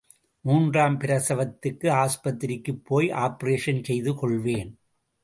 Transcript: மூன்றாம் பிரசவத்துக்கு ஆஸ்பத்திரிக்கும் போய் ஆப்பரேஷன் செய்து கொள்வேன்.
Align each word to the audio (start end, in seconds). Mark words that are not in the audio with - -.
மூன்றாம் 0.41 0.99
பிரசவத்துக்கு 0.99 1.87
ஆஸ்பத்திரிக்கும் 1.91 2.81
போய் 2.83 3.09
ஆப்பரேஷன் 3.09 3.83
செய்து 3.83 4.15
கொள்வேன். 4.15 4.71